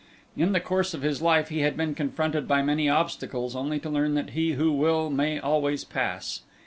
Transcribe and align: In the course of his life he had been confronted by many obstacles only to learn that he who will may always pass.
In 0.35 0.51
the 0.51 0.59
course 0.59 0.95
of 0.95 1.03
his 1.03 1.21
life 1.21 1.49
he 1.49 1.59
had 1.59 1.77
been 1.77 1.93
confronted 1.93 2.47
by 2.47 2.63
many 2.63 2.89
obstacles 2.89 3.55
only 3.55 3.77
to 3.81 3.87
learn 3.91 4.15
that 4.15 4.31
he 4.31 4.53
who 4.53 4.71
will 4.71 5.11
may 5.11 5.37
always 5.37 5.83
pass. 5.83 6.41